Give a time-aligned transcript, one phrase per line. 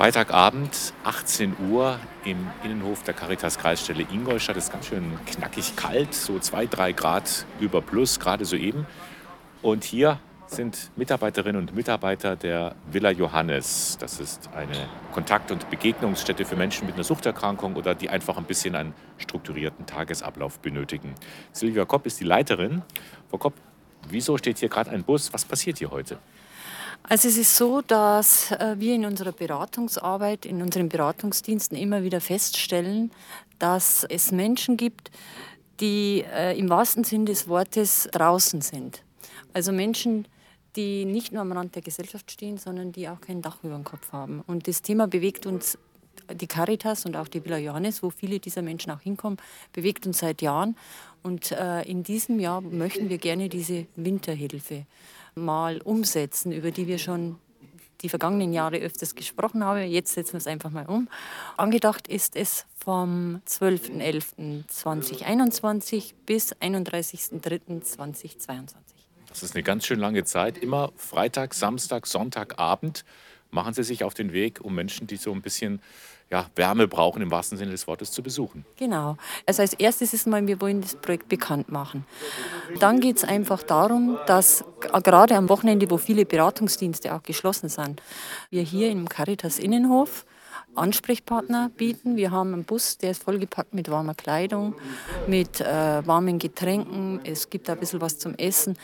[0.00, 4.56] Freitagabend, 18 Uhr im Innenhof der Caritas Kreisstelle Ingolstadt.
[4.56, 8.86] Es ist ganz schön knackig kalt, so 2, 3 Grad über Plus, gerade soeben.
[9.60, 13.98] Und hier sind Mitarbeiterinnen und Mitarbeiter der Villa Johannes.
[14.00, 18.44] Das ist eine Kontakt- und Begegnungsstätte für Menschen mit einer Suchterkrankung oder die einfach ein
[18.44, 21.14] bisschen einen strukturierten Tagesablauf benötigen.
[21.52, 22.80] Silvia Kopp ist die Leiterin.
[23.28, 23.52] Frau Kopp,
[24.08, 25.30] wieso steht hier gerade ein Bus?
[25.34, 26.16] Was passiert hier heute?
[27.02, 32.20] Also es ist so, dass äh, wir in unserer Beratungsarbeit, in unseren Beratungsdiensten immer wieder
[32.20, 33.10] feststellen,
[33.58, 35.10] dass es Menschen gibt,
[35.80, 39.02] die äh, im wahrsten Sinn des Wortes draußen sind.
[39.52, 40.28] Also Menschen,
[40.76, 43.84] die nicht nur am Rand der Gesellschaft stehen, sondern die auch kein Dach über dem
[43.84, 44.42] Kopf haben.
[44.46, 45.78] Und das Thema bewegt uns,
[46.32, 49.38] die Caritas und auch die Villa Johannes, wo viele dieser Menschen auch hinkommen,
[49.72, 50.76] bewegt uns seit Jahren.
[51.22, 54.86] Und äh, in diesem Jahr möchten wir gerne diese Winterhilfe
[55.34, 57.36] mal umsetzen, über die wir schon
[58.02, 59.82] die vergangenen Jahre öfters gesprochen haben.
[59.82, 61.08] Jetzt setzen wir es einfach mal um.
[61.56, 68.74] Angedacht ist es vom 12.11.2021 bis 31.03.2022.
[69.28, 70.58] Das ist eine ganz schön lange Zeit.
[70.58, 73.06] Immer Freitag, Samstag, Sonntagabend
[73.50, 75.80] machen Sie sich auf den Weg, um Menschen, die so ein bisschen
[76.30, 78.64] ja, Wärme brauchen, im wahrsten Sinne des Wortes, zu besuchen.
[78.76, 79.16] Genau.
[79.46, 82.06] Also als erstes ist mal, wir wollen das Projekt bekannt machen.
[82.78, 84.64] Dann geht es einfach darum, dass
[85.02, 88.00] gerade am Wochenende, wo viele Beratungsdienste auch geschlossen sind,
[88.50, 90.24] wir hier im Caritas Innenhof
[90.74, 92.16] Ansprechpartner bieten.
[92.16, 94.74] Wir haben einen Bus, der ist vollgepackt mit warmer Kleidung,
[95.26, 97.20] mit äh, warmen Getränken.
[97.24, 98.76] Es gibt ein bisschen was zum Essen.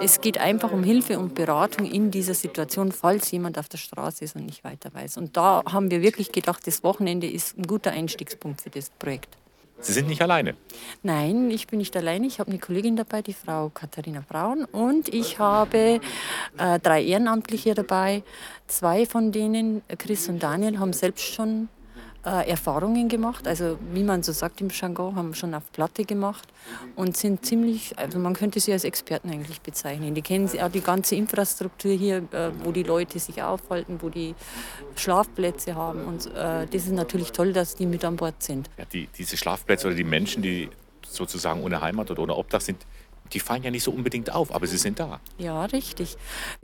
[0.00, 4.24] Es geht einfach um Hilfe und Beratung in dieser Situation, falls jemand auf der Straße
[4.24, 5.16] ist und nicht weiter weiß.
[5.16, 9.36] Und da haben wir wirklich gedacht, das Wochenende ist ein guter Einstiegspunkt für das Projekt.
[9.82, 10.54] Sie sind nicht alleine?
[11.02, 12.26] Nein, ich bin nicht alleine.
[12.26, 14.64] Ich habe eine Kollegin dabei, die Frau Katharina Braun.
[14.64, 16.00] Und ich habe
[16.56, 18.22] äh, drei Ehrenamtliche dabei.
[18.68, 21.68] Zwei von denen, Chris und Daniel, haben selbst schon
[22.24, 26.48] äh, Erfahrungen gemacht, also wie man so sagt im Jargon, haben schon auf Platte gemacht
[26.96, 30.14] und sind ziemlich, also man könnte sie als Experten eigentlich bezeichnen.
[30.14, 34.34] Die kennen auch die ganze Infrastruktur hier, äh, wo die Leute sich aufhalten, wo die
[34.96, 38.70] Schlafplätze haben und äh, das ist natürlich toll, dass die mit an Bord sind.
[38.78, 40.68] Ja, die, diese Schlafplätze oder die Menschen, die
[41.06, 42.86] sozusagen ohne Heimat oder ohne Obdach sind,
[43.32, 45.20] die fallen ja nicht so unbedingt auf, aber sie sind da.
[45.38, 46.16] Ja, richtig.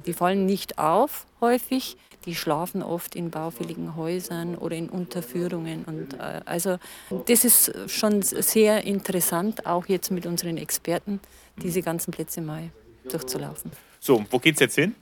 [0.06, 1.96] Die fallen nicht auf häufig.
[2.24, 5.84] Die schlafen oft in baufälligen Häusern oder in Unterführungen.
[5.84, 6.78] Und, äh, also
[7.26, 11.20] das ist schon sehr interessant, auch jetzt mit unseren Experten,
[11.62, 12.70] diese ganzen Plätze mal
[13.10, 13.70] durchzulaufen.
[14.00, 14.94] So, wo geht's jetzt hin?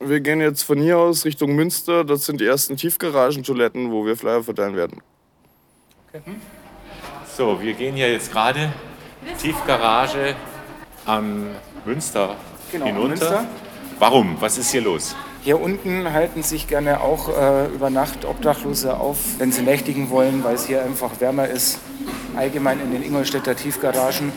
[0.00, 2.04] Wir gehen jetzt von hier aus Richtung Münster.
[2.04, 5.00] Das sind die ersten Tiefgaragentoiletten, wo wir Flyer verteilen werden.
[6.12, 6.34] Okay.
[7.36, 8.72] So, wir gehen hier jetzt gerade
[9.40, 10.36] Tiefgarage
[11.06, 11.46] am
[11.84, 12.36] Münster
[12.72, 13.08] genau, hinunter.
[13.08, 13.44] Münster.
[13.98, 14.36] Warum?
[14.40, 15.14] Was ist hier los?
[15.42, 20.42] Hier unten halten sich gerne auch äh, über Nacht Obdachlose auf, wenn sie nächtigen wollen,
[20.42, 21.78] weil es hier einfach wärmer ist,
[22.34, 24.32] allgemein in den Ingolstädter Tiefgaragen.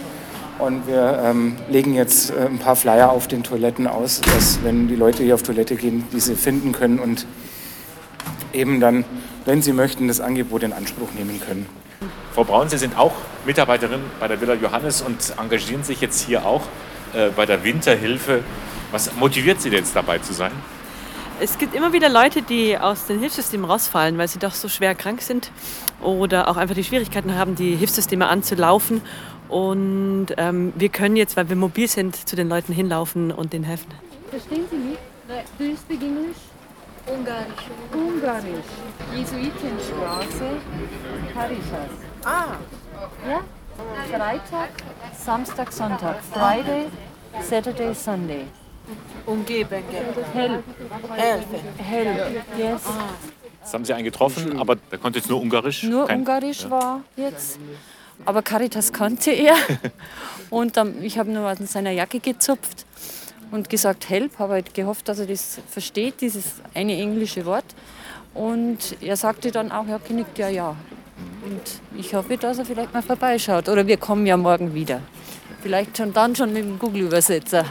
[0.60, 4.88] Und wir ähm, legen jetzt äh, ein paar Flyer auf den Toiletten aus, dass wenn
[4.88, 7.26] die Leute hier auf Toilette gehen, diese finden können und
[8.54, 9.06] eben dann,
[9.46, 11.68] wenn sie möchten, das Angebot in Anspruch nehmen können.
[12.34, 13.14] Frau Braun, Sie sind auch
[13.46, 16.62] Mitarbeiterin bei der Villa Johannes und engagieren sich jetzt hier auch
[17.14, 18.44] äh, bei der Winterhilfe.
[18.92, 20.52] Was motiviert Sie denn jetzt dabei zu sein?
[21.40, 24.96] Es gibt immer wieder Leute, die aus den Hilfssystemen rausfallen, weil sie doch so schwer
[24.96, 25.52] krank sind
[26.02, 29.02] oder auch einfach die Schwierigkeiten haben, die Hilfssysteme anzulaufen.
[29.48, 33.66] Und ähm, wir können jetzt, weil wir mobil sind, zu den Leuten hinlaufen und denen
[33.66, 33.92] helfen.
[34.32, 34.98] Verstehen Sie mich?
[35.60, 36.38] Do you speak English?
[37.08, 37.66] Ungarisch.
[37.94, 38.66] Ungarisch.
[39.16, 40.50] Jesuitenstraße,
[41.34, 41.90] Caritas.
[42.26, 42.56] Ah.
[43.28, 43.42] Ja?
[44.18, 44.70] Freitag,
[45.18, 46.18] Samstag, Sonntag.
[46.34, 46.88] Friday,
[47.42, 48.46] Saturday, Sunday.
[49.26, 49.84] Umgeben.
[50.34, 50.64] Help.
[51.16, 51.60] Helfen.
[51.78, 52.82] Help, yes.
[53.62, 55.84] Das haben Sie einen getroffen, aber der konnte jetzt nur Ungarisch.
[55.84, 57.60] Nur Kein- Ungarisch war jetzt.
[58.26, 59.56] Aber Caritas kannte er.
[60.50, 62.86] Und dann, ich habe nur an seiner Jacke gezupft
[63.52, 64.40] und gesagt, help.
[64.40, 67.66] Habe halt gehofft, dass er das versteht, dieses eine englische Wort.
[68.34, 70.76] Und er sagte dann auch, ja, genickt, ja, ja.
[71.44, 73.70] Und ich hoffe, dass er vielleicht mal vorbeischaut.
[73.70, 75.02] Oder wir kommen ja morgen wieder.
[75.62, 77.66] Vielleicht schon dann schon mit dem Google-Übersetzer.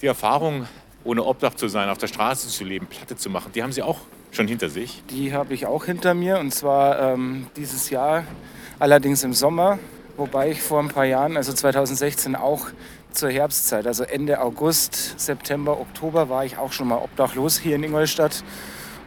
[0.00, 0.66] Die Erfahrung,
[1.04, 3.82] ohne Obdach zu sein, auf der Straße zu leben, Platte zu machen, die haben Sie
[3.82, 3.98] auch
[4.30, 5.02] schon hinter sich.
[5.10, 8.24] Die habe ich auch hinter mir und zwar ähm, dieses Jahr,
[8.78, 9.78] allerdings im Sommer,
[10.16, 12.68] wobei ich vor ein paar Jahren, also 2016 auch
[13.16, 17.82] zur Herbstzeit, also Ende August, September, Oktober war ich auch schon mal obdachlos hier in
[17.82, 18.44] Ingolstadt.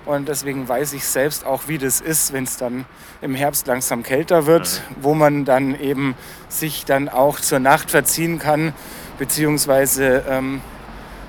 [0.06, 2.86] Und deswegen weiß ich selbst auch, wie das ist, wenn es dann
[3.22, 6.16] im Herbst langsam kälter wird, wo man dann eben
[6.48, 8.74] sich dann auch zur Nacht verziehen kann,
[9.20, 10.62] beziehungsweise ähm,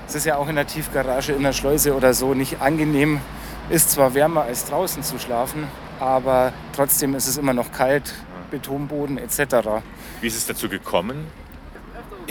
[0.07, 3.21] es ist ja auch in der Tiefgarage, in der Schleuse oder so nicht angenehm,
[3.69, 5.67] ist zwar wärmer als draußen zu schlafen,
[5.99, 8.15] aber trotzdem ist es immer noch kalt,
[8.49, 9.83] Betonboden etc.
[10.19, 11.27] Wie ist es dazu gekommen?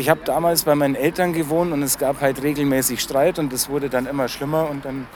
[0.01, 3.69] Ich habe damals bei meinen Eltern gewohnt und es gab halt regelmäßig Streit und es
[3.69, 5.07] wurde dann immer schlimmer und dann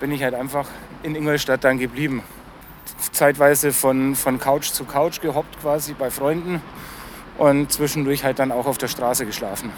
[0.00, 0.66] bin ich halt einfach
[1.02, 2.22] in Ingolstadt dann geblieben.
[3.12, 6.62] Zeitweise von, von Couch zu Couch gehoppt quasi bei Freunden
[7.36, 9.70] und zwischendurch halt dann auch auf der Straße geschlafen.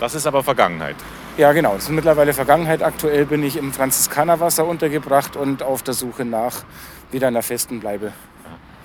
[0.00, 0.96] Das ist aber Vergangenheit.
[1.36, 1.74] Ja, genau.
[1.74, 2.82] Das ist mittlerweile Vergangenheit.
[2.82, 6.64] Aktuell bin ich im Franziskanerwasser untergebracht und auf der Suche nach
[7.10, 8.14] wieder einer festen Bleibe.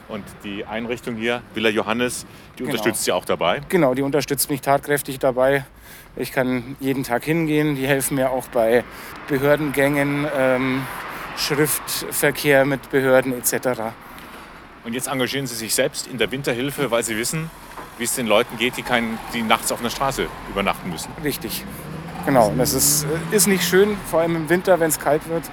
[0.09, 2.25] Und die Einrichtung hier, Villa Johannes,
[2.57, 2.71] die Genau.
[2.71, 3.62] unterstützt Sie auch dabei.
[3.68, 5.65] Genau, die unterstützt mich tatkräftig dabei.
[6.15, 7.75] Ich kann jeden Tag hingehen.
[7.75, 8.83] Die helfen mir auch bei
[9.27, 10.83] Behördengängen, ähm,
[11.38, 13.81] Schriftverkehr mit Behörden etc.
[14.86, 17.50] Und jetzt engagieren Sie sich selbst in der Winterhilfe, weil Sie wissen,
[17.98, 21.12] wie es den Leuten geht, die, kein, die nachts auf einer Straße übernachten müssen.
[21.24, 21.65] Richtig.
[22.25, 25.27] Genau, und das ist, äh, ist nicht schön, vor allem im Winter, wenn es kalt
[25.30, 25.44] wird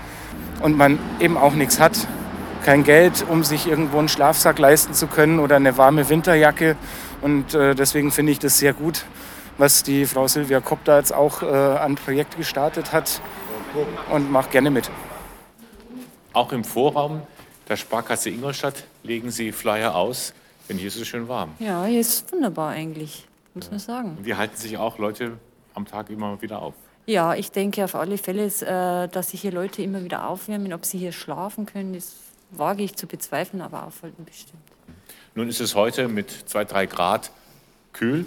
[0.61, 2.06] und man eben auch nichts hat.
[2.65, 6.77] Kein Geld, um sich irgendwo einen Schlafsack leisten zu können oder eine warme Winterjacke.
[7.21, 9.05] Und äh, deswegen finde ich das sehr gut,
[9.59, 13.21] was die Frau Silvia Kopp da jetzt auch äh, an Projekt gestartet hat
[14.11, 14.91] und macht gerne mit.
[16.33, 17.21] Auch im Vorraum
[17.69, 20.33] der Sparkasse Ingolstadt legen Sie Flyer aus,
[20.67, 21.51] wenn hier so schön warm.
[21.59, 24.17] Ja, hier ist wunderbar eigentlich, muss man sagen.
[24.17, 25.33] Und die halten sich auch Leute
[25.75, 26.73] am Tag immer wieder auf.
[27.05, 30.73] Ja, ich denke auf alle Fälle, äh, dass sich hier Leute immer wieder aufwärmen.
[30.73, 32.15] Ob sie hier schlafen können, das
[32.59, 34.62] wage ich zu bezweifeln, aber aufhalten bestimmt.
[35.35, 37.31] Nun ist es heute mit 2, 3 Grad
[37.93, 38.27] kühl,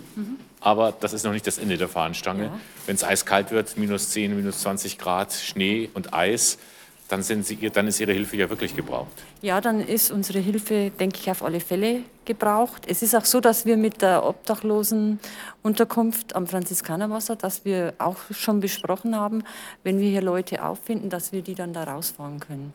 [0.60, 2.46] aber das ist noch nicht das Ende der Fahnenstange.
[2.46, 2.60] Ja.
[2.86, 6.58] Wenn es eiskalt wird, minus 10, minus 20 Grad, Schnee und Eis,
[7.08, 9.12] dann, sind Sie, dann ist Ihre Hilfe ja wirklich gebraucht.
[9.42, 12.84] Ja, dann ist unsere Hilfe, denke ich, auf alle Fälle gebraucht.
[12.88, 18.60] Es ist auch so, dass wir mit der Obdachlosenunterkunft am Franziskanerwasser, dass wir auch schon
[18.60, 19.44] besprochen haben,
[19.84, 22.74] wenn wir hier Leute auffinden, dass wir die dann da rausfahren können.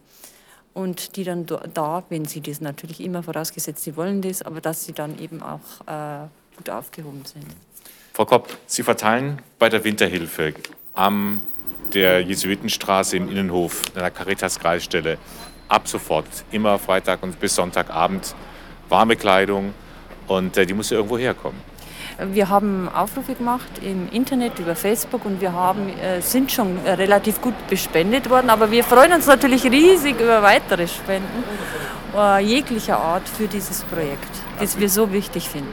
[0.75, 4.85] Und die dann da, wenn sie das natürlich immer vorausgesetzt, sie wollen das, aber dass
[4.85, 6.27] sie dann eben auch äh,
[6.57, 7.45] gut aufgehoben sind.
[8.15, 10.55] Frau Kopp, Sie verteilen bei der Winterhilfe
[10.95, 11.41] am
[11.95, 15.19] der Jesuitenstraße im Innenhof einer Caritas-Kreisstelle
[15.69, 18.35] ab sofort, immer Freitag und bis Sonntagabend,
[18.89, 19.75] warme Kleidung
[20.27, 21.72] und äh, die muss ja irgendwo herkommen.
[22.31, 26.93] Wir haben Aufrufe gemacht im Internet, über Facebook und wir haben, äh, sind schon äh,
[26.93, 28.51] relativ gut bespendet worden.
[28.51, 31.45] Aber wir freuen uns natürlich riesig über weitere Spenden
[32.17, 34.31] äh, jeglicher Art für dieses Projekt,
[34.61, 35.73] das wir so wichtig finden.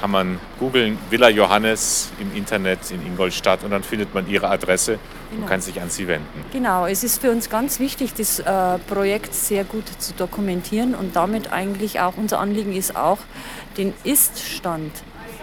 [0.00, 5.00] Kann man googeln, Villa Johannes im Internet in Ingolstadt und dann findet man Ihre Adresse
[5.32, 6.44] und kann sich an Sie wenden.
[6.52, 8.40] Genau, es ist für uns ganz wichtig, das
[8.86, 13.18] Projekt sehr gut zu dokumentieren und damit eigentlich auch unser Anliegen ist auch,
[13.76, 14.92] den Ist-Stand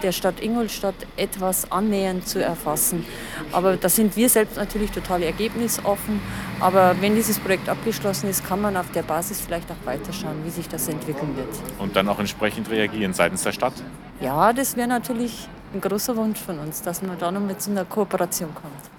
[0.02, 3.04] der Stadt Ingolstadt etwas annähernd zu erfassen.
[3.52, 6.20] Aber da sind wir selbst natürlich total ergebnisoffen.
[6.60, 10.50] Aber wenn dieses Projekt abgeschlossen ist, kann man auf der Basis vielleicht auch weiterschauen, wie
[10.50, 11.48] sich das entwickeln wird.
[11.78, 13.74] Und dann auch entsprechend reagieren seitens der Stadt.
[14.20, 17.70] Ja, das wäre natürlich ein großer Wunsch von uns, dass man da noch mit so
[17.70, 18.95] einer Kooperation kommt.